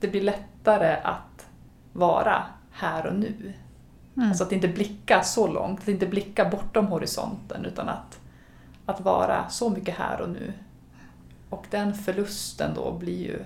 det 0.00 0.08
blir 0.08 0.22
lättare 0.22 0.96
att 1.02 1.46
vara 1.92 2.42
här 2.72 3.06
och 3.06 3.14
nu. 3.14 3.52
Mm. 4.16 4.28
Alltså 4.28 4.44
att 4.44 4.52
inte 4.52 4.68
blicka 4.68 5.22
så 5.22 5.46
långt, 5.46 5.80
att 5.80 5.88
inte 5.88 6.06
blicka 6.06 6.44
bortom 6.44 6.86
horisonten 6.86 7.64
utan 7.64 7.88
att, 7.88 8.20
att 8.86 9.00
vara 9.00 9.48
så 9.48 9.70
mycket 9.70 9.94
här 9.94 10.20
och 10.20 10.28
nu. 10.28 10.52
Och 11.50 11.66
den 11.70 11.94
förlusten 11.94 12.74
då 12.74 12.92
blir 12.92 13.18
ju, 13.22 13.38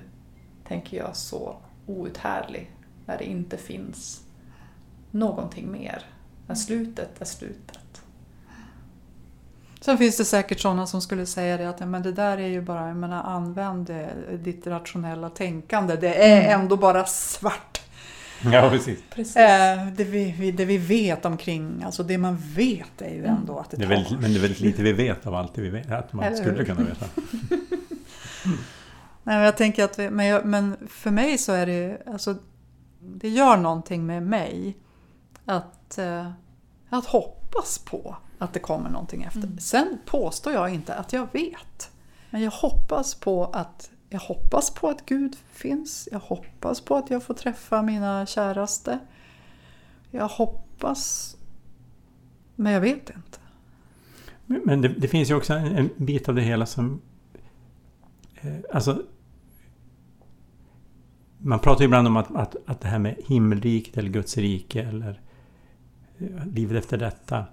tänker 0.68 0.96
jag, 0.96 1.16
så 1.16 1.56
outhärdlig 1.86 2.70
när 3.06 3.18
det 3.18 3.24
inte 3.24 3.56
finns 3.56 4.22
någonting 5.10 5.72
mer. 5.72 6.02
När 6.46 6.54
slutet 6.54 7.20
är 7.20 7.24
slutet. 7.24 7.78
Sen 9.80 9.98
finns 9.98 10.16
det 10.16 10.24
säkert 10.24 10.60
sådana 10.60 10.86
som 10.86 11.00
skulle 11.02 11.26
säga 11.26 11.56
det 11.56 11.68
att 11.68 11.80
ja, 11.80 11.86
men 11.86 12.02
det 12.02 12.12
där 12.12 12.38
är 12.38 12.46
ju 12.46 12.60
bara, 12.62 12.88
jag 12.88 12.96
menar 12.96 13.22
använd 13.22 13.90
ditt 14.44 14.66
rationella 14.66 15.30
tänkande. 15.30 15.96
Det 15.96 16.14
är 16.28 16.54
ändå 16.58 16.76
bara 16.76 17.04
svart. 17.06 17.80
Ja, 18.52 18.70
precis. 18.70 18.98
Precis. 19.10 19.36
Eh, 19.36 19.86
det, 19.96 20.04
vi, 20.04 20.50
det 20.50 20.64
vi 20.64 20.78
vet 20.78 21.24
omkring, 21.24 21.82
alltså 21.86 22.02
det 22.02 22.18
man 22.18 22.36
vet 22.54 23.02
är 23.02 23.14
ju 23.14 23.24
ändå 23.24 23.58
att 23.58 23.70
det 23.70 23.76
Det 23.76 23.84
är 23.84 23.88
tar. 23.88 23.94
väldigt, 23.94 24.20
men 24.20 24.32
det 24.32 24.38
är 24.38 24.40
väldigt 24.42 24.60
lite 24.60 24.82
vi 24.82 24.92
vet 24.92 25.26
av 25.26 25.34
allt 25.34 25.54
det 25.54 25.62
vi 25.62 25.68
vet, 25.70 25.90
att 25.92 26.12
man 26.12 26.24
Eller 26.24 26.36
skulle 26.36 26.56
hur? 26.58 26.64
kunna 26.64 26.82
veta. 26.82 27.06
Nej, 28.44 29.36
men 29.36 29.40
jag 29.40 29.56
tänker 29.56 29.84
att 29.84 29.98
vi, 29.98 30.10
men, 30.10 30.26
jag, 30.26 30.44
men 30.44 30.76
för 30.88 31.10
mig 31.10 31.38
så 31.38 31.52
är 31.52 31.66
det 31.66 32.02
alltså, 32.06 32.36
det 33.00 33.28
gör 33.28 33.56
någonting 33.56 34.06
med 34.06 34.22
mig 34.22 34.76
att, 35.44 35.98
eh, 35.98 36.30
att 36.88 37.06
hoppas 37.06 37.78
på 37.78 38.16
att 38.38 38.52
det 38.52 38.60
kommer 38.60 38.90
någonting 38.90 39.22
efter. 39.22 39.42
Mm. 39.42 39.58
Sen 39.58 39.98
påstår 40.06 40.52
jag 40.52 40.74
inte 40.74 40.94
att 40.94 41.12
jag 41.12 41.28
vet. 41.32 41.90
Men 42.30 42.42
jag 42.42 42.50
hoppas 42.50 43.14
på 43.14 43.44
att 43.44 43.90
jag 44.08 44.20
hoppas 44.20 44.70
på 44.70 44.88
att 44.88 45.06
Gud 45.06 45.36
finns. 45.52 46.08
Jag 46.12 46.18
hoppas 46.18 46.80
på 46.80 46.96
att 46.96 47.10
jag 47.10 47.22
får 47.22 47.34
träffa 47.34 47.82
mina 47.82 48.26
käraste. 48.26 48.98
Jag 50.10 50.28
hoppas... 50.28 51.36
Men 52.54 52.72
jag 52.72 52.80
vet 52.80 53.10
inte. 53.10 53.38
Men 54.46 54.60
men 54.64 54.80
det, 54.80 54.88
det 54.88 55.08
finns 55.08 55.30
ju 55.30 55.34
också 55.34 55.52
en, 55.52 55.76
en 55.76 55.90
bit 55.96 56.28
av 56.28 56.34
det 56.34 56.42
hela 56.42 56.66
som... 56.66 57.00
Eh, 58.40 58.52
alltså... 58.74 59.02
Man 61.40 61.58
pratar 61.58 61.80
ju 61.80 61.84
ibland 61.84 62.06
om 62.06 62.16
att, 62.16 62.36
att, 62.36 62.56
att 62.66 62.80
det 62.80 62.88
här 62.88 62.98
med 62.98 63.16
himmelriket 63.26 63.96
eller 63.96 64.10
Guds 64.10 64.36
rike 64.36 64.82
eller 64.82 65.20
eh, 66.18 66.46
livet 66.54 66.84
efter 66.84 66.98
detta. 66.98 67.44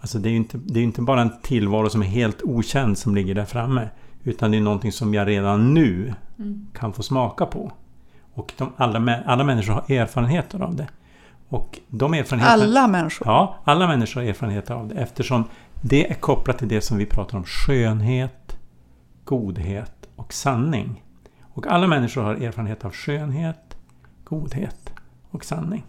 Alltså 0.00 0.18
det 0.18 0.28
är 0.28 0.30
ju 0.30 0.36
inte, 0.36 0.58
det 0.64 0.80
är 0.80 0.84
inte 0.84 1.02
bara 1.02 1.20
en 1.20 1.40
tillvaro 1.42 1.90
som 1.90 2.02
är 2.02 2.06
helt 2.06 2.42
okänd 2.42 2.98
som 2.98 3.14
ligger 3.14 3.34
där 3.34 3.44
framme. 3.44 3.88
Utan 4.24 4.50
det 4.50 4.56
är 4.56 4.60
någonting 4.60 4.92
som 4.92 5.14
jag 5.14 5.28
redan 5.28 5.74
nu 5.74 6.14
Mm. 6.38 6.66
kan 6.74 6.92
få 6.92 7.02
smaka 7.02 7.46
på. 7.46 7.72
Och 8.34 8.52
de, 8.58 8.72
alla, 8.76 9.22
alla 9.26 9.44
människor 9.44 9.72
har 9.72 9.90
erfarenheter 9.90 10.60
av 10.62 10.76
det. 10.76 10.88
Och 11.48 11.80
de 11.88 12.14
erfarenheterna... 12.14 12.62
Alla 12.62 12.88
människor. 12.88 13.28
Ja, 13.28 13.56
alla 13.64 13.86
människor 13.88 14.20
har 14.20 14.28
erfarenheter 14.28 14.74
av 14.74 14.88
det 14.88 14.94
eftersom 14.94 15.44
det 15.82 16.10
är 16.10 16.14
kopplat 16.14 16.58
till 16.58 16.68
det 16.68 16.80
som 16.80 16.98
vi 16.98 17.06
pratar 17.06 17.38
om 17.38 17.44
skönhet, 17.44 18.58
godhet 19.24 20.01
och 20.22 20.32
sanning. 20.32 21.02
Och 21.42 21.66
alla 21.66 21.86
människor 21.86 22.22
har 22.22 22.34
erfarenhet 22.34 22.84
av 22.84 22.92
skönhet, 22.92 23.76
godhet 24.24 24.92
och 25.30 25.44
sanning. 25.44 25.84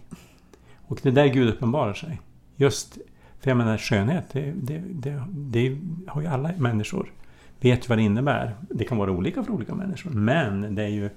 Och 0.87 0.99
det 1.03 1.09
är 1.09 1.13
där 1.13 1.27
Gud 1.27 1.49
uppenbarar 1.49 1.93
sig. 1.93 2.21
Just, 2.55 2.97
för 3.39 3.49
jag 3.49 3.57
menar 3.57 3.77
skönhet, 3.77 4.25
det, 4.31 4.53
det, 4.55 4.83
det, 4.89 5.23
det 5.29 5.77
har 6.07 6.21
ju 6.21 6.27
alla 6.27 6.51
människor. 6.57 7.11
Vet 7.59 7.85
ju 7.85 7.87
vad 7.87 7.97
det 7.97 8.01
innebär. 8.01 8.55
Det 8.69 8.83
kan 8.83 8.97
vara 8.97 9.11
olika 9.11 9.43
för 9.43 9.51
olika 9.51 9.75
människor, 9.75 10.09
men 10.11 10.75
det 10.75 10.83
är 10.83 10.87
ju... 10.87 11.09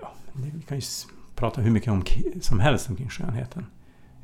Ja, 0.00 0.12
vi 0.32 0.62
kan 0.68 0.78
ju 0.78 0.82
prata 1.34 1.60
hur 1.60 1.70
mycket 1.70 1.92
om, 1.92 2.04
som 2.40 2.60
helst 2.60 2.90
omkring 2.90 3.08
skönheten. 3.08 3.66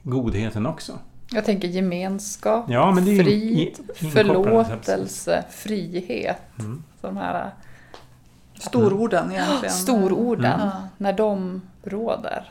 Godheten 0.03 0.67
också. 0.67 0.99
Jag 1.31 1.45
tänker 1.45 1.69
gemenskap, 1.69 2.65
Ja, 2.69 2.93
men 2.93 3.05
det 3.05 3.11
är 3.11 3.15
ju 3.15 3.25
frid, 3.25 3.79
förlåtelse, 4.13 5.45
frihet. 5.51 6.43
Mm. 6.59 6.83
De 7.07 7.17
här 7.17 7.51
Stororden 8.55 9.33
egentligen. 9.33 9.75
stororden, 9.75 10.61
Mm. 10.61 10.71
när 10.97 11.13
de 11.13 11.63
råder. 11.83 12.51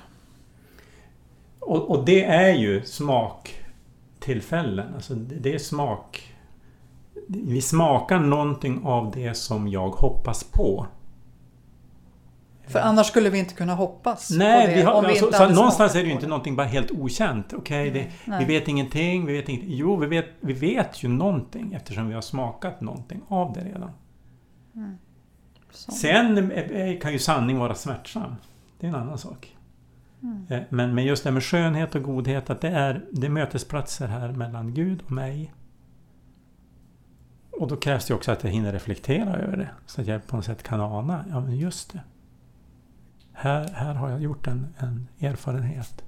Och, 1.59 1.89
och 1.91 2.05
det 2.05 2.23
är 2.25 2.53
ju 2.53 2.81
smaktillfällen. 2.85 4.93
Alltså 4.95 5.13
det, 5.15 5.53
är 5.53 5.57
smak... 5.59 6.31
Vi 7.27 7.61
smakar 7.61 8.19
någonting 8.19 8.81
av 8.85 9.11
det 9.11 9.33
som 9.33 9.67
jag 9.67 9.89
hoppas 9.89 10.43
på. 10.43 10.85
För 12.67 12.79
annars 12.79 13.07
skulle 13.07 13.29
vi 13.29 13.39
inte 13.39 13.53
kunna 13.53 13.75
hoppas 13.75 14.29
Nej, 14.31 14.61
på 14.61 14.67
det. 14.71 14.75
vi 14.75 14.81
har, 14.81 14.93
om 14.93 15.03
vi 15.03 15.09
alltså, 15.09 15.25
inte 15.25 15.37
så 15.37 15.49
någonstans 15.49 15.95
är 15.95 15.99
det 15.99 16.05
ju 16.05 16.11
inte 16.11 16.27
någonting 16.27 16.55
bara 16.55 16.67
helt 16.67 16.91
okänt. 16.91 17.53
Okej, 17.53 17.91
det- 17.91 18.07
Nej. 18.25 18.45
vi 18.45 18.59
vet 18.59 18.67
ingenting, 18.67 19.25
vi 19.25 19.33
vet 19.33 19.49
ingenting. 19.49 19.69
Jo, 19.73 19.95
vi 19.95 20.07
vet, 20.07 20.25
vi 20.39 20.53
vet 20.53 21.03
ju 21.03 21.07
någonting 21.09 21.73
eftersom 21.73 22.07
vi 22.07 22.13
har 22.13 22.21
smakat 22.21 22.81
någonting 22.81 23.21
av 23.27 23.53
det 23.53 23.61
redan. 23.61 23.91
Så. 25.71 25.91
Sen 25.91 26.51
eh, 26.51 26.99
kan 26.99 27.13
ju 27.13 27.19
sanning 27.19 27.57
vara 27.57 27.75
smärtsam. 27.75 28.35
Det 28.79 28.87
är 28.87 28.89
en 28.89 28.95
annan 28.95 29.17
sak. 29.17 29.57
Mm. 30.23 30.45
Eh, 30.49 30.61
Men, 30.69 30.95
men 30.95 31.05
just 31.05 31.23
det 31.23 31.31
med 31.31 31.43
skönhet 31.43 31.95
och 31.95 32.03
godhet, 32.03 32.49
att 32.49 32.61
det 32.61 32.69
är, 32.69 33.05
det 33.11 33.27
är 33.27 33.31
mötesplatser 33.31 34.07
här 34.07 34.31
mellan 34.31 34.73
Gud 34.73 35.01
och 35.05 35.11
mig. 35.11 35.53
Och 37.51 37.67
då 37.67 37.75
krävs 37.77 38.05
det 38.05 38.13
också 38.13 38.31
att 38.31 38.43
jag 38.43 38.51
hinner 38.51 38.71
reflektera 38.71 39.35
över 39.35 39.57
det. 39.57 39.69
Så 39.85 40.01
att 40.01 40.07
jag 40.07 40.27
på 40.27 40.35
något 40.35 40.45
sätt 40.45 40.63
kan 40.63 40.81
ana, 40.81 41.25
ja 41.29 41.39
men 41.39 41.57
just 41.57 41.93
det. 41.93 42.01
Här, 43.33 43.67
här 43.67 43.93
har 43.93 44.09
jag 44.09 44.21
gjort 44.21 44.47
en, 44.47 44.67
en 44.77 45.07
erfarenhet. 45.19 46.04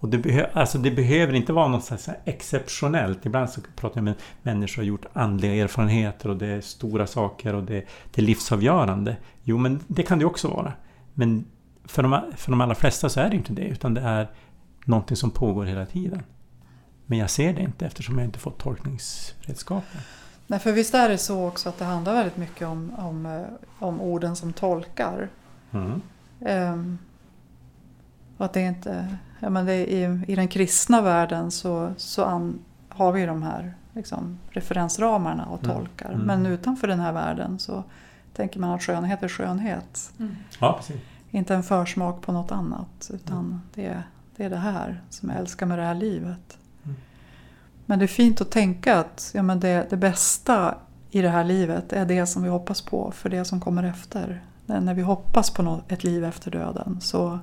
Och 0.00 0.08
det, 0.08 0.18
behö, 0.18 0.46
alltså 0.52 0.78
det 0.78 0.90
behöver 0.90 1.34
inte 1.34 1.52
vara 1.52 1.68
något 1.68 1.84
så 1.84 2.12
exceptionellt. 2.24 3.26
Ibland 3.26 3.50
så 3.50 3.60
pratar 3.76 3.96
jag 3.96 4.04
med 4.04 4.14
människor 4.42 4.66
som 4.66 4.80
har 4.80 4.86
gjort 4.86 5.06
andliga 5.12 5.54
erfarenheter 5.54 6.28
och 6.28 6.36
det 6.36 6.46
är 6.46 6.60
stora 6.60 7.06
saker 7.06 7.54
och 7.54 7.62
det, 7.62 7.84
det 8.14 8.20
är 8.20 8.26
livsavgörande. 8.26 9.16
Jo, 9.42 9.58
men 9.58 9.80
det 9.86 10.02
kan 10.02 10.18
det 10.18 10.24
också 10.24 10.48
vara. 10.48 10.72
Men 11.14 11.44
för 11.84 12.02
de, 12.02 12.22
för 12.36 12.50
de 12.50 12.60
allra 12.60 12.74
flesta 12.74 13.08
så 13.08 13.20
är 13.20 13.30
det 13.30 13.36
inte 13.36 13.52
det, 13.52 13.68
utan 13.68 13.94
det 13.94 14.00
är 14.00 14.28
någonting 14.84 15.16
som 15.16 15.30
pågår 15.30 15.64
hela 15.64 15.86
tiden. 15.86 16.22
Men 17.06 17.18
jag 17.18 17.30
ser 17.30 17.52
det 17.52 17.62
inte 17.62 17.86
eftersom 17.86 18.18
jag 18.18 18.26
inte 18.26 18.38
fått 18.38 18.58
tolkningsredskapen. 18.58 20.00
Nej, 20.46 20.58
för 20.58 20.72
visst 20.72 20.94
är 20.94 21.08
det 21.08 21.18
så 21.18 21.46
också 21.46 21.68
att 21.68 21.78
det 21.78 21.84
handlar 21.84 22.14
väldigt 22.14 22.36
mycket 22.36 22.68
om, 22.68 22.92
om, 22.98 23.26
eh, 23.26 23.42
om 23.78 24.00
orden 24.00 24.36
som 24.36 24.52
tolkar. 24.52 25.28
Mm. 25.72 26.02
Ehm, 26.40 26.98
och 28.36 28.44
att 28.44 28.52
det 28.52 28.60
inte... 28.60 29.16
Ja, 29.40 29.50
men 29.50 29.66
det 29.66 29.72
är, 29.72 29.86
i, 29.86 30.24
I 30.32 30.34
den 30.34 30.48
kristna 30.48 31.02
världen 31.02 31.50
så, 31.50 31.92
så 31.96 32.24
an, 32.24 32.58
har 32.88 33.12
vi 33.12 33.26
de 33.26 33.42
här 33.42 33.74
liksom, 33.92 34.38
referensramarna 34.50 35.44
och 35.46 35.64
Mm. 35.64 35.76
tolkar. 35.76 36.08
Mm. 36.12 36.26
Men 36.26 36.46
utanför 36.46 36.88
den 36.88 37.00
här 37.00 37.12
världen 37.12 37.58
så 37.58 37.84
tänker 38.34 38.60
man 38.60 38.70
att 38.70 38.82
skönhet 38.82 39.22
är 39.22 39.28
skönhet. 39.28 40.12
Ja, 40.60 40.72
precis. 40.78 40.96
Inte 41.30 41.54
en 41.54 41.62
försmak 41.62 42.22
på 42.22 42.32
något 42.32 42.52
annat. 42.52 43.10
Utan 43.14 43.38
Mm. 43.38 43.60
det, 43.74 43.86
är, 43.86 44.02
det 44.36 44.44
är 44.44 44.50
det 44.50 44.56
här 44.56 45.02
som 45.10 45.28
jag 45.30 45.38
älskar 45.38 45.66
med 45.66 45.78
det 45.78 45.84
här 45.84 45.94
livet. 45.94 46.58
Mm. 46.84 46.96
Men 47.86 47.98
det 47.98 48.04
är 48.04 48.06
fint 48.06 48.40
att 48.40 48.50
tänka 48.50 48.98
att 48.98 49.30
ja, 49.34 49.42
men 49.42 49.60
det, 49.60 49.86
det 49.90 49.96
bästa 49.96 50.74
i 51.10 51.20
det 51.22 51.28
här 51.28 51.44
livet 51.44 51.92
är 51.92 52.04
det 52.06 52.26
som 52.26 52.42
vi 52.42 52.48
hoppas 52.48 52.82
på 52.82 53.10
för 53.10 53.28
det 53.30 53.44
som 53.44 53.60
kommer 53.60 53.82
efter. 53.82 54.42
När, 54.66 54.80
när 54.80 54.94
vi 54.94 55.02
hoppas 55.02 55.50
på 55.50 55.62
något, 55.62 55.92
ett 55.92 56.04
liv 56.04 56.24
efter 56.24 56.50
döden 56.50 57.00
så, 57.00 57.38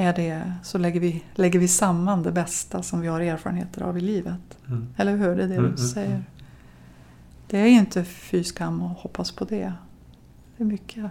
är 0.00 0.12
det, 0.14 0.52
så 0.62 0.78
lägger, 0.78 1.00
vi, 1.00 1.24
lägger 1.34 1.58
vi 1.58 1.68
samman 1.68 2.22
det 2.22 2.32
bästa 2.32 2.82
som 2.82 3.00
vi 3.00 3.08
har 3.08 3.20
erfarenheter 3.20 3.82
av 3.82 3.98
i 3.98 4.00
livet. 4.00 4.58
Mm. 4.68 4.94
Eller 4.96 5.16
hur? 5.16 5.36
Det 5.36 5.42
är 5.42 5.48
det 5.48 5.54
Mm, 5.54 5.56
du 5.56 5.66
mm, 5.66 5.76
säger. 5.76 6.10
mm. 6.10 6.24
det 7.46 7.58
är 7.58 7.66
inte 7.66 8.04
fy 8.04 8.44
skam 8.44 8.82
att 8.82 8.98
hoppas 8.98 9.32
på 9.32 9.44
det. 9.44 9.72
Det 10.56 10.62
är 10.62 10.66
mycket 10.66 11.10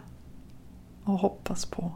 att 1.03 1.21
hoppas 1.21 1.65
på. 1.65 1.91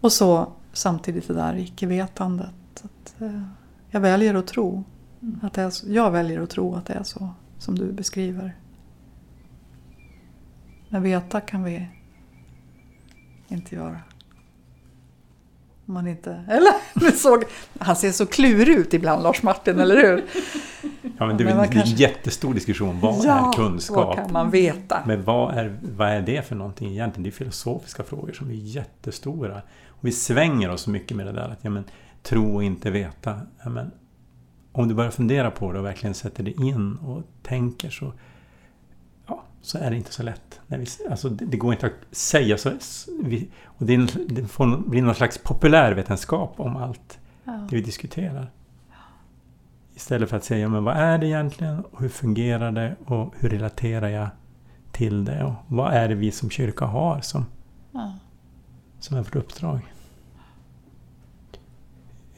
Och 0.00 0.12
så 0.12 0.52
samtidigt 0.72 1.28
det 1.28 1.34
där 1.34 1.56
icke-vetandet. 1.56 2.84
Att, 2.84 3.22
eh, 3.22 3.42
jag 3.90 4.00
väljer 4.00 4.34
att 4.34 4.46
tro. 4.46 4.84
Att 5.42 5.52
det 5.52 5.62
är 5.62 5.70
så, 5.70 5.86
jag 5.88 6.10
väljer 6.10 6.40
att 6.40 6.50
tro 6.50 6.74
att 6.74 6.86
det 6.86 6.92
är 6.94 7.02
så 7.02 7.28
som 7.58 7.78
du 7.78 7.92
beskriver. 7.92 8.56
Men 10.88 11.02
veta 11.02 11.40
kan 11.40 11.62
vi 11.62 11.88
inte 13.48 13.74
göra. 13.74 13.98
Om 15.86 15.94
man 15.94 16.06
inte... 16.06 16.44
Eller? 16.48 17.10
Såg, 17.16 17.44
han 17.78 17.96
ser 17.96 18.12
så 18.12 18.26
klurig 18.26 18.68
ut 18.78 18.94
ibland, 18.94 19.22
Lars 19.22 19.42
Martin, 19.42 19.78
eller 19.80 19.96
hur? 19.96 20.24
Ja, 21.18 21.26
men 21.26 21.36
det, 21.36 21.44
är 21.44 21.48
en 21.62 21.68
kanske- 21.68 21.96
jättestor 21.96 22.54
diskussion. 22.54 23.00
Vad 23.00 23.24
Ja, 23.24 23.48
är 23.48 23.52
kunskap? 23.52 24.06
Vad 24.06 24.16
kan 24.16 24.32
man 24.32 24.50
veta? 24.50 25.02
Men 25.06 25.24
vad 25.24 25.54
är, 25.54 25.78
vad 25.96 26.08
är 26.08 26.22
det 26.22 26.46
för 26.46 26.56
någonting 26.56 26.90
egentligen? 26.90 27.22
Det 27.22 27.28
är 27.28 27.32
filosofiska 27.32 28.02
frågor 28.02 28.32
som 28.32 28.50
är 28.50 28.54
jättestora. 28.54 29.62
Och 29.88 30.06
vi 30.06 30.12
svänger 30.12 30.70
oss 30.70 30.86
mycket 30.86 31.16
med 31.16 31.26
det 31.26 31.32
där 31.32 31.48
att 31.48 31.58
ja, 31.62 31.70
men, 31.70 31.84
tro 32.22 32.54
och 32.54 32.64
inte 32.64 32.90
veta. 32.90 33.40
Ja, 33.64 33.70
men, 33.70 33.90
om 34.72 34.88
du 34.88 34.94
börjar 34.94 35.10
fundera 35.10 35.50
på 35.50 35.72
det 35.72 35.78
och 35.78 35.84
verkligen 35.84 36.14
sätter 36.14 36.42
dig 36.42 36.54
in 36.58 36.96
och 36.96 37.22
tänker 37.42 37.90
så, 37.90 38.12
så 39.64 39.78
är 39.78 39.90
det 39.90 39.96
inte 39.96 40.12
så 40.12 40.22
lätt. 40.22 40.60
När 40.66 40.78
vi, 40.78 40.86
alltså, 41.10 41.28
det, 41.28 41.44
det 41.44 41.56
går 41.56 41.72
inte 41.72 41.86
att 41.86 42.16
säga 42.16 42.58
så. 42.58 42.72
Vi, 43.22 43.48
och 43.64 43.86
det, 43.86 43.96
det 44.28 44.46
får 44.48 44.88
bli 44.88 45.00
någon 45.00 45.14
slags 45.14 45.38
populärvetenskap 45.38 46.54
om 46.60 46.76
allt 46.76 47.18
Ja. 47.44 47.52
det 47.52 47.76
vi 47.76 47.82
diskuterar. 47.82 48.50
Istället 49.94 50.30
för 50.30 50.36
att 50.36 50.44
säga, 50.44 50.68
men 50.68 50.84
vad 50.84 50.96
är 50.96 51.18
det 51.18 51.26
egentligen? 51.26 51.84
Och 51.84 52.00
hur 52.00 52.08
fungerar 52.08 52.72
det? 52.72 52.96
Och 53.06 53.34
hur 53.38 53.48
relaterar 53.48 54.08
jag 54.08 54.28
till 54.92 55.24
det? 55.24 55.44
Och 55.44 55.54
vad 55.68 55.92
är 55.92 56.08
det 56.08 56.14
vi 56.14 56.30
som 56.30 56.50
kyrka 56.50 56.84
har 56.84 57.20
som, 57.20 57.46
Ja. 57.92 58.12
som 59.00 59.16
är 59.16 59.22
vårt 59.22 59.36
uppdrag? 59.36 59.80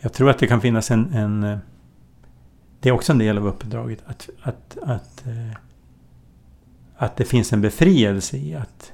Jag 0.01 0.13
tror 0.13 0.31
att 0.31 0.39
det 0.39 0.47
kan 0.47 0.61
finnas 0.61 0.91
en... 0.91 1.13
en 1.15 1.43
eh, 1.45 1.59
det 2.81 2.89
är 2.89 2.93
också 2.93 3.13
en 3.13 3.19
del 3.19 3.39
av 3.39 3.47
uppdraget 3.47 3.99
att, 4.07 4.29
att, 4.43 4.79
att, 4.83 5.27
eh, 5.27 5.57
att 6.97 7.17
det 7.17 7.25
finns 7.25 7.53
en 7.53 7.61
befrielse 7.61 8.37
i 8.37 8.55
att 8.55 8.93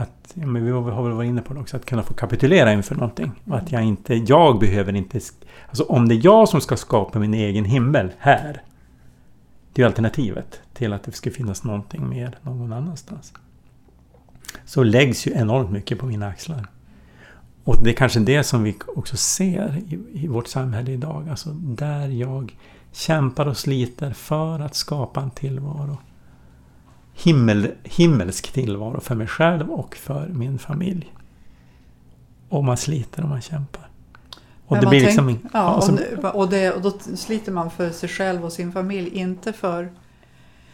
att, 0.00 0.32
ja, 0.34 0.46
men 0.46 0.64
vi 0.64 0.70
har 0.70 1.02
väl 1.02 1.12
varit 1.12 1.28
inne 1.28 1.42
på 1.42 1.54
det 1.54 1.60
också, 1.60 1.76
att 1.76 1.86
kunna 1.86 2.02
få 2.02 2.14
kapitulera 2.14 2.72
inför 2.72 2.94
någonting. 2.94 3.32
Och 3.44 3.56
att 3.56 3.72
jag 3.72 3.82
inte, 3.82 4.14
jag 4.14 4.58
behöver 4.58 4.96
inte... 4.96 5.20
Alltså 5.68 5.84
om 5.84 6.08
det 6.08 6.14
är 6.14 6.24
jag 6.24 6.48
som 6.48 6.60
ska 6.60 6.76
skapa 6.76 7.18
min 7.18 7.34
egen 7.34 7.64
himmel 7.64 8.12
här. 8.18 8.62
Det 9.72 9.82
är 9.82 9.84
ju 9.84 9.86
alternativet 9.86 10.60
till 10.74 10.92
att 10.92 11.02
det 11.02 11.12
ska 11.12 11.30
finnas 11.30 11.64
någonting 11.64 12.08
mer 12.08 12.38
någon 12.42 12.72
annanstans. 12.72 13.32
Så 14.64 14.82
läggs 14.82 15.26
ju 15.26 15.32
enormt 15.32 15.70
mycket 15.70 15.98
på 15.98 16.06
mina 16.06 16.28
axlar. 16.28 16.66
Och 17.64 17.84
det 17.84 17.90
är 17.90 17.94
kanske 17.94 18.20
det 18.20 18.44
som 18.44 18.62
vi 18.62 18.76
också 18.96 19.16
ser 19.16 19.76
i, 19.88 19.98
i 20.12 20.26
vårt 20.26 20.46
samhälle 20.46 20.92
idag. 20.92 21.28
Alltså 21.28 21.50
där 21.52 22.08
jag 22.08 22.56
kämpar 22.92 23.46
och 23.46 23.56
sliter 23.56 24.12
för 24.12 24.60
att 24.60 24.74
skapa 24.74 25.20
en 25.20 25.30
tillvaro 25.30 25.98
himmel, 27.14 27.70
himmelsk 27.84 28.52
tillvaro 28.52 29.00
för 29.00 29.14
mig 29.14 29.26
själv 29.26 29.70
och 29.70 29.96
för 29.96 30.28
min 30.28 30.58
familj. 30.58 31.14
Och 32.48 32.64
man 32.64 32.76
sliter 32.76 33.22
och 33.22 33.28
man 33.28 33.40
kämpar. 33.40 33.88
Och 34.66 34.72
Men 34.76 34.80
det 34.80 34.86
blir 34.86 35.00
tänk- 35.00 35.28
liksom... 35.28 35.50
Ja, 35.52 35.58
alltså, 35.60 35.92
och, 35.92 35.98
nu- 35.98 36.28
och, 36.28 36.48
det, 36.48 36.72
och 36.72 36.82
då 36.82 36.90
sliter 37.16 37.52
man 37.52 37.70
för 37.70 37.90
sig 37.90 38.08
själv 38.08 38.44
och 38.44 38.52
sin 38.52 38.72
familj, 38.72 39.08
inte 39.08 39.52
för, 39.52 39.92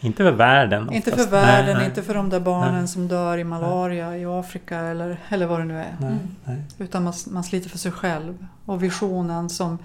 inte 0.01 0.17
för 0.23 0.33
världen 0.33 0.93
inte 0.93 1.11
oftast. 1.11 1.29
för 1.29 1.37
världen, 1.37 1.67
Nej, 1.67 1.75
nej, 1.75 1.87
inte 1.87 2.03
för 2.03 2.15
de 2.15 2.29
där 2.31 2.41
barnen 2.41 2.75
Nej. 2.79 2.89
som 2.89 3.09
dör 3.09 3.39
i 3.39 3.45
malaria 3.45 4.17
i 4.19 4.25
Afrika 4.27 4.79
eller, 4.79 5.19
eller 5.29 5.47
vad 5.47 5.61
det 5.61 5.65
nu 5.65 5.79
är. 5.79 5.97
Nej, 6.01 6.17
nej. 6.45 6.63
Utan 6.79 7.05
man, 7.05 7.13
man 7.27 7.45
sliter 7.45 7.69
för 7.71 7.79
sig 7.79 7.93
själv. 7.93 8.47
Och 8.65 8.83
visionen 8.83 9.49
som, 9.51 9.79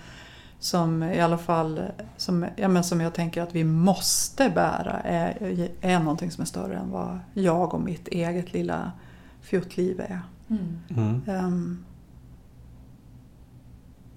som 0.62 1.04
i 1.04 1.22
alla 1.22 1.38
fall 1.38 1.82
som, 2.18 2.46
ja, 2.56 2.68
men 2.68 2.84
som 2.84 3.02
jag 3.02 3.14
tänker 3.14 3.42
att 3.42 3.56
vi 3.56 3.64
måste 3.64 4.50
bära 4.50 5.00
är, 5.00 5.72
är 5.82 6.00
någonting 6.00 6.32
som 6.32 6.42
är 6.42 6.46
större 6.46 6.78
än 6.78 6.90
vad 6.90 7.20
jag 7.34 7.74
och 7.74 7.82
mitt 7.82 8.08
eget 8.08 8.54
lilla 8.54 8.92
fjuttliv 9.42 10.00
är. 10.00 10.22
Mm. 10.50 10.80
Mm. 10.90 11.22
Ehm, 11.28 11.86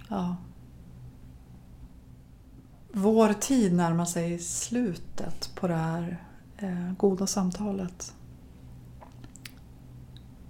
ja. 0.09 0.37
Vår 2.93 3.33
tid 3.33 3.75
närmar 3.75 4.05
sig 4.05 4.39
slutet 4.39 5.51
på 5.55 5.69
det 5.69 5.75
här 5.75 6.25
eh, 6.57 6.93
goda 6.97 7.27
samtalet. 7.27 8.15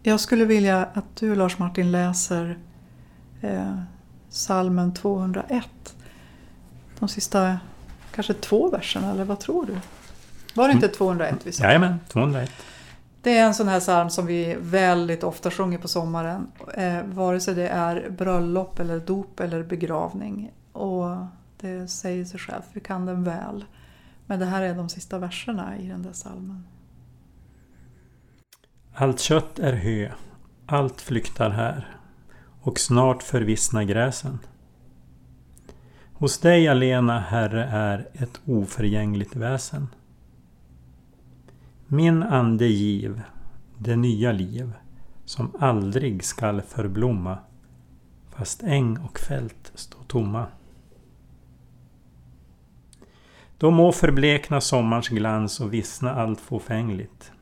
Jag 0.03 0.21
skulle 0.21 0.45
vilja 0.45 0.85
att 0.85 1.17
du 1.17 1.35
Lars 1.35 1.59
Martin 1.59 1.93
läser 1.93 2.59
eh, 3.41 3.79
salmen 4.35 4.95
201. 4.95 5.97
De 6.99 7.09
sista 7.09 7.59
kanske 8.15 8.35
två 8.35 8.71
verserna, 8.71 9.11
eller 9.11 9.25
vad 9.25 9.41
tror 9.41 9.67
du? 9.67 9.79
Var 10.55 10.69
det 10.69 10.75
inte 10.75 10.89
201 10.89 11.37
vi 11.45 11.53
sa? 11.53 11.65
Jajamän, 11.65 12.01
201. 12.09 12.51
Det 13.23 13.39
är 13.39 13.47
en 13.47 13.55
sån 13.55 13.69
här 13.69 13.81
psalm 13.81 14.11
som 14.11 14.27
vi 14.27 14.57
väldigt 14.61 15.25
ofta 15.25 15.51
sjunger 15.51 15.79
på 15.79 15.89
sommaren. 15.89 16.47
Eh, 16.75 17.03
vare 17.05 17.41
sig 17.41 17.55
det 17.55 17.69
är 17.69 18.11
bröllop 18.11 18.79
eller 18.79 19.01
dop 19.01 19.41
eller 19.41 19.63
begravning. 19.63 20.53
Och 20.73 21.17
det 21.61 21.89
säger 21.89 22.25
sig 22.25 22.41
själv, 22.41 22.63
vi 22.73 22.81
kan 22.81 23.07
den 23.07 23.25
väl. 23.25 23.65
Men 24.27 24.39
det 24.39 24.47
här 24.47 24.63
är 24.63 24.75
de 24.75 24.89
sista 24.89 25.19
verserna 25.19 25.79
i 25.79 25.89
den 25.89 26.03
där 26.03 26.13
psalmen. 26.13 26.67
Allt 28.95 29.21
kött 29.21 29.59
är 29.59 29.73
hö, 29.73 30.11
allt 30.67 31.01
flyktar 31.01 31.51
här 31.51 31.97
och 32.65 32.81
snart 32.81 33.23
förvissnar 33.23 33.83
gräsen. 33.83 34.39
Hos 36.13 36.39
dig 36.39 36.69
alena, 36.69 37.21
Herre, 37.21 37.65
är 37.65 38.09
ett 38.13 38.41
oförgängligt 38.45 39.37
väsen. 39.37 39.89
Min 41.87 42.23
ande 42.23 42.67
giv, 42.67 43.23
det 43.79 43.97
nya 43.97 44.33
liv, 44.33 44.73
som 45.25 45.53
aldrig 45.59 46.25
skall 46.25 46.63
förblomma, 46.63 47.39
fast 48.31 48.63
äng 48.63 48.99
och 48.99 49.19
fält 49.19 49.73
stå 49.75 49.99
tomma. 50.07 50.47
Då 53.59 53.71
må 53.71 53.93
förblekna 53.93 54.61
sommarns 54.61 55.09
glans 55.09 55.61
och 55.61 55.75
vissna 55.75 56.15
allt 56.15 56.41
fåfängligt. 56.41 57.33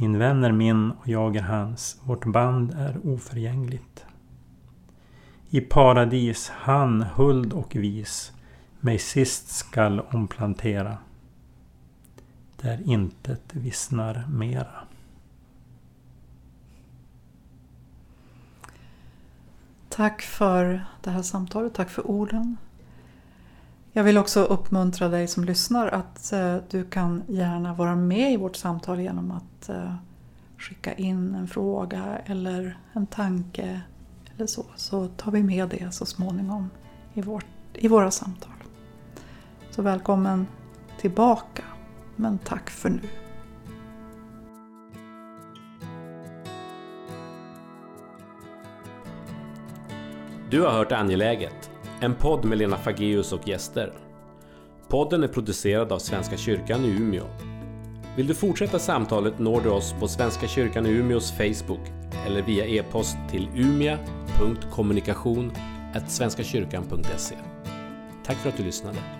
Min 0.00 0.18
vän 0.18 0.44
är 0.44 0.52
min 0.52 0.90
och 0.90 1.08
jag 1.08 1.36
är 1.36 1.42
hans, 1.42 2.00
vårt 2.04 2.26
band 2.26 2.72
är 2.72 3.06
oförgängligt. 3.06 4.06
I 5.48 5.60
paradis 5.60 6.48
han, 6.54 7.02
huld 7.02 7.52
och 7.52 7.76
vis, 7.76 8.32
mig 8.80 8.98
sist 8.98 9.48
skall 9.48 10.00
omplantera. 10.00 10.98
Där 12.56 12.82
intet 12.84 13.54
vissnar 13.54 14.26
mera. 14.28 14.86
Tack 19.88 20.22
för 20.22 20.84
det 21.02 21.10
här 21.10 21.22
samtalet, 21.22 21.74
tack 21.74 21.90
för 21.90 22.06
orden. 22.10 22.56
Jag 23.92 24.04
vill 24.04 24.18
också 24.18 24.40
uppmuntra 24.44 25.08
dig 25.08 25.28
som 25.28 25.44
lyssnar 25.44 25.88
att 25.88 26.32
eh, 26.32 26.56
du 26.70 26.84
kan 26.84 27.22
gärna 27.28 27.74
vara 27.74 27.96
med 27.96 28.32
i 28.32 28.36
vårt 28.36 28.56
samtal 28.56 29.00
genom 29.00 29.30
att 29.30 29.68
eh, 29.68 29.94
skicka 30.58 30.94
in 30.94 31.34
en 31.34 31.48
fråga 31.48 32.18
eller 32.24 32.78
en 32.92 33.06
tanke 33.06 33.80
eller 34.36 34.46
så. 34.46 34.64
Så 34.76 35.08
tar 35.08 35.32
vi 35.32 35.42
med 35.42 35.68
det 35.68 35.94
så 35.94 36.06
småningom 36.06 36.70
i, 37.14 37.22
vårt, 37.22 37.46
i 37.74 37.88
våra 37.88 38.10
samtal. 38.10 38.52
Så 39.70 39.82
välkommen 39.82 40.46
tillbaka, 41.00 41.64
men 42.16 42.38
tack 42.38 42.70
för 42.70 42.90
nu. 42.90 43.00
Du 50.50 50.62
har 50.62 50.70
hört 50.70 50.92
Angeläget, 50.92 51.69
en 52.00 52.14
podd 52.14 52.44
med 52.44 52.58
Lena 52.58 52.76
Fageus 52.76 53.32
och 53.32 53.48
gäster. 53.48 53.92
Podden 54.88 55.22
är 55.22 55.28
producerad 55.28 55.92
av 55.92 55.98
Svenska 55.98 56.36
kyrkan 56.36 56.84
i 56.84 56.88
Umeå. 56.88 57.24
Vill 58.16 58.26
du 58.26 58.34
fortsätta 58.34 58.78
samtalet 58.78 59.38
når 59.38 59.60
du 59.60 59.68
oss 59.68 59.94
på 60.00 60.08
Svenska 60.08 60.48
kyrkan 60.48 60.86
i 60.86 60.90
Umeås 60.90 61.32
Facebook 61.32 61.80
eller 62.26 62.42
via 62.42 62.66
e-post 62.66 63.16
till 63.30 63.48
umia.kommunikation 63.54 65.52
svenskakyrkan.se. 66.10 67.34
Tack 68.24 68.36
för 68.36 68.48
att 68.48 68.56
du 68.56 68.62
lyssnade. 68.62 69.19